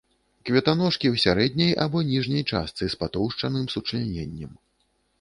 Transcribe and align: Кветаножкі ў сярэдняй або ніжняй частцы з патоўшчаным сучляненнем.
Кветаножкі 0.49 1.07
ў 1.13 1.23
сярэдняй 1.25 1.71
або 1.85 2.03
ніжняй 2.09 2.43
частцы 2.55 2.83
з 2.97 3.01
патоўшчаным 3.05 3.73
сучляненнем. 3.79 4.61